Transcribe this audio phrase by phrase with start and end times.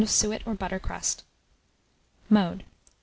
[0.01, 1.23] of suet or butter crust.
[2.27, 2.65] Mode.